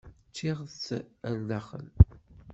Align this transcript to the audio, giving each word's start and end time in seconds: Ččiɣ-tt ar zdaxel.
Ččiɣ-tt 0.29 0.87
ar 1.27 1.35
zdaxel. 1.41 1.87